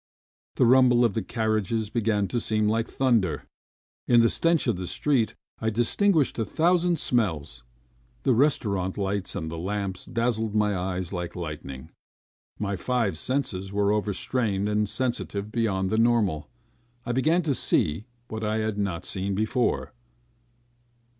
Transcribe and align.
The 0.55 0.65
rumble 0.65 1.05
of 1.05 1.13
the 1.13 1.21
carriages 1.21 1.91
began 1.91 2.27
to 2.29 2.39
seem 2.39 2.67
like 2.67 2.87
thunder, 2.87 3.45
in 4.07 4.19
the 4.19 4.31
stench 4.31 4.65
of 4.65 4.75
the 4.75 4.87
street 4.87 5.35
I 5.59 5.69
distinguished 5.69 6.39
a 6.39 6.43
thousand 6.43 6.97
smells. 6.97 7.63
The 8.23 8.33
restaurant 8.33 8.97
lights 8.97 9.35
and 9.35 9.51
the 9.51 9.59
lamps 9.59 10.07
dazzled 10.07 10.55
my 10.55 10.75
eyes 10.75 11.13
like 11.13 11.35
lightning. 11.35 11.91
My 12.57 12.75
five 12.75 13.15
senses 13.15 13.71
were 13.71 13.91
overstrained 13.91 14.67
and 14.67 14.89
sensitive 14.89 15.51
beyond 15.51 15.91
the 15.91 15.99
normal. 15.99 16.49
I 17.05 17.11
began 17.11 17.43
to 17.43 17.53
see 17.53 18.05
what 18.27 18.43
I 18.43 18.57
had 18.57 18.79
not 18.79 19.05
seen 19.05 19.35
before. 19.35 19.93